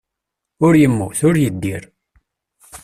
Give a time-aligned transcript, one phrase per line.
[0.65, 1.83] Ur yemmut, ur yeddir.